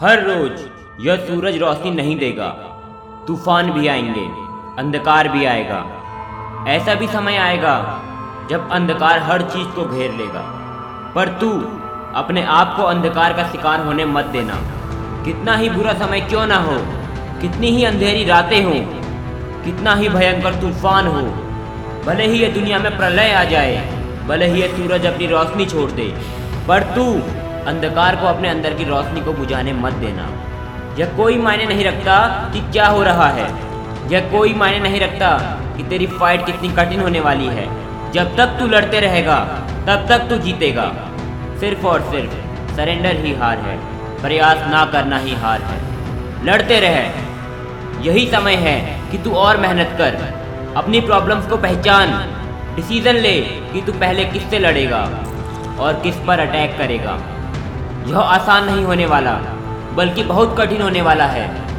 [0.00, 0.60] हर रोज
[1.00, 2.46] यह सूरज रोशनी नहीं देगा।
[3.26, 4.22] तूफ़ान भी आएँगे,
[4.78, 5.80] अंधकार भी आएगा।
[6.68, 7.74] ऐसा भी समय आएगा
[8.50, 10.40] जब अंधकार हर चीज़ को घेर लेगा।
[11.14, 11.50] पर तू
[12.14, 14.54] अपने आप को अंधकार का शिकार होने मत देना।
[15.24, 16.78] कितना ही बुरा समय क्यों ना हो,
[17.40, 18.80] कितनी ही अंधेरी रातें हों,
[19.64, 21.22] कितना ही भयंकर तूफ़ान हो,
[22.06, 23.76] भले ही ये दुनिया में प्रलय आ जाए,
[24.28, 26.08] भले ही ये सूरज अपनी रोशनी छोड़ दे।
[26.68, 27.04] पर तू
[27.66, 30.28] अंधकार को अपने अंदर की रोशनी को बुझाने मत देना।
[30.98, 33.54] यह कोई मायने नहीं रखता कि क्या हो रहा है।
[34.12, 37.80] यह कोई मायने नहीं रखता कि तेरी फाइट कितनी कठिन होने वाली है।
[38.12, 39.38] जब तक तू लड़ते रहेगा,
[39.86, 40.92] तब तक तू जीतेगा।
[41.60, 42.32] सिर्फ़ और सिर्फ़
[42.76, 43.76] सरेंडर ही हार है।
[44.22, 45.80] प्रयास ना करना ही हार है।
[46.46, 47.30] लड़ते रहे।
[48.08, 50.40] यही समय है कि तू और मेहनत कर।
[50.76, 52.36] अपनी प्रॉब्लम्स को पहचान।
[52.76, 55.10] डिसीज़न ले कि तू पहले किससे लड़ेगा
[55.78, 57.20] और किस पर अटैक करेगा।
[58.06, 59.32] यह आसान नहीं होने वाला,
[59.94, 61.70] बल्कि बहुत कठिन होने वाला है।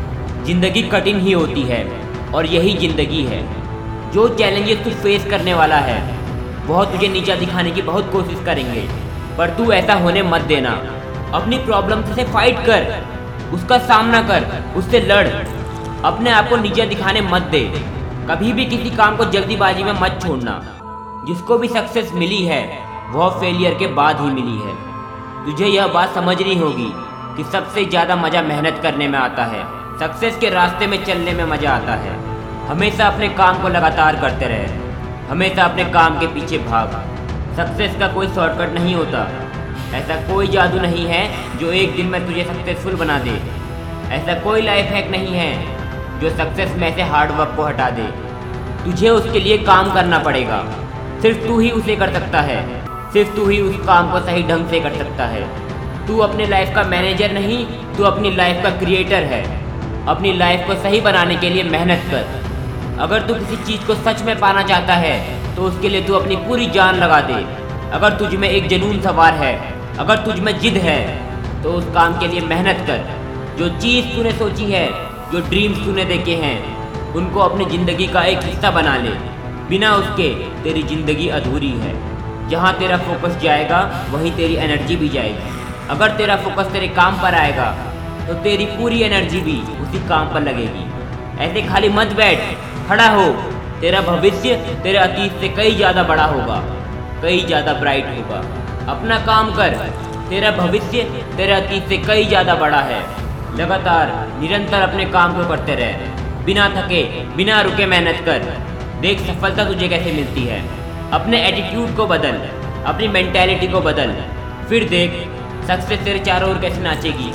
[0.45, 2.01] ज़िंदगी कठिन ही होती है,
[2.33, 3.61] और यही ज़िंदगी है।
[4.11, 6.19] जो चैलेंजेस तू फेस करने वाला है,
[6.67, 8.81] वह तुझे नीचा दिखाने की बहुत कोशिश करेंगे।
[9.37, 10.69] पर तू ऐसा होने मत देना।
[11.33, 13.05] अपनी प्रॉब्लम से फाइट कर,
[13.53, 15.27] उसका सामना कर, उससे लड़।
[16.05, 17.71] अपने आप को नीचे दिखाने मत दे।
[18.29, 20.61] कभी भी किसी काम को जल्दीबाजी में मत छोड़ना।
[21.27, 22.79] जिसको भी सक्सेस मिली है,
[23.11, 24.90] वह फेलियर के बाद ही मिली है।
[25.45, 26.91] तुझे यह बात समझनी होगी
[27.35, 29.61] कि सबसे ज़्यादा मज़ा मेहनत करने में आता है।
[29.99, 32.13] सक्सेस के रास्ते में चलने में मज़ा आता है।
[32.67, 34.67] हमेशा अपने काम को लगातार करते रहे।
[35.29, 36.93] हमेशा अपने काम के पीछे भाग।
[37.57, 39.27] सक्सेस का कोई शॉर्टकट नहीं होता।
[39.93, 41.23] ऐसा कोई जादू नहीं है
[41.59, 43.39] जो एक दिन में तुझे सक्सेसफुल बना दे।
[44.11, 48.03] ऐसा कोई लाइफ हैक नहीं है जो सक्सेस में से हार्ड वर्क को हटा दे।
[48.85, 50.63] तुझे उसके लिए काम करना पड़ेगा।
[51.21, 52.80] सिर्फ़ तू ही उसे कर सकता है।
[53.13, 55.41] सिर्फ़ तू ही उस काम को सही ढंग से कर सकता है।
[56.07, 57.65] तू अपने लाइफ का मैनेजर नहीं,
[57.97, 59.43] तू अपनी लाइफ का क्रिएटर है।
[60.05, 62.39] अपनी लाइफ को सही बनाने के लिए मेहनत कर।
[62.99, 65.15] अगर तू किसी चीज़ को सच में पाना चाहता है
[65.55, 67.33] तो उसके लिए तू अपनी पूरी जान लगा दे।
[67.91, 69.53] अगर तुझ में एक जनून सवार है,
[69.99, 70.99] अगर तुझ में जिद है
[71.63, 73.03] तो उस काम के लिए मेहनत कर।
[73.57, 74.87] जो चीज़ तूने सोची है,
[75.31, 79.09] जो ड्रीम्स तूने देखे हैं, उनको अपनी ज़िंदगी का एक हिस्सा बना ले।
[79.69, 80.29] बिना उसके
[80.63, 81.93] तेरी ज़िंदगी अधूरी है।
[82.51, 83.79] जहाँ तेरा फोकस जाएगा,
[84.11, 87.69] वहीं तेरी एनर्जी भी जाएगी। अगर तेरा फोकस तेरे काम पर आएगा
[88.21, 90.85] तो तेरी पूरी एनर्जी भी उसी काम पर लगेगी।
[91.43, 92.39] ऐसे खाली मत बैठ,
[92.89, 93.25] खड़ा हो।
[93.81, 96.57] तेरा भविष्य तेरे अतीत से कई ज़्यादा बड़ा होगा,
[97.21, 98.39] कई ज़्यादा ब्राइट होगा।
[98.91, 99.75] अपना काम कर,
[100.29, 101.03] तेरा भविष्य
[101.37, 102.99] तेरे अतीत से कई ज़्यादा बड़ा है।
[103.57, 104.11] लगातार,
[104.41, 107.01] निरंतर अपने काम को करते रहे। बिना थके,
[107.35, 108.45] बिना रुके मेहनत कर।
[109.01, 110.61] देख सफलता तुझे कैसे मिलती है।
[111.13, 112.37] अपने एटीट्यूड को बदल,
[112.85, 114.13] अपनी मेंटेलिटी को बदल।
[114.69, 115.11] फिर देख
[115.67, 117.31] सक्सेस तेरे चारों ओर कैसे नाचेगी।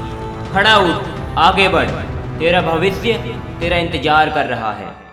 [0.53, 1.91] खड़ा उठ, आगे बढ़।
[2.39, 3.13] तेरा भविष्य,
[3.61, 5.06] तेरा इंतज़ार कर रहा है।